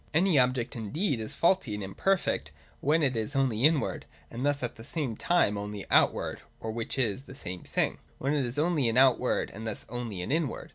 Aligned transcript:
Any 0.15 0.39
object 0.39 0.75
indeed 0.75 1.19
is 1.19 1.35
faulty 1.35 1.75
and 1.75 1.83
imperfect 1.83 2.51
when 2.79 3.03
it 3.03 3.15
is 3.15 3.35
only 3.35 3.63
inward, 3.65 4.07
and 4.31 4.43
thus 4.43 4.63
at 4.63 4.75
the 4.75 4.83
same 4.83 5.15
time 5.15 5.59
only 5.59 5.85
outward, 5.91 6.41
or, 6.59 6.71
(which 6.71 6.97
is 6.97 7.25
the 7.25 7.35
same 7.35 7.61
thing,) 7.61 7.99
when 8.17 8.33
it 8.33 8.43
is 8.43 8.57
only 8.57 8.89
an 8.89 8.97
outward 8.97 9.51
and 9.53 9.67
thus 9.67 9.85
only 9.89 10.23
an 10.23 10.31
inward. 10.31 10.69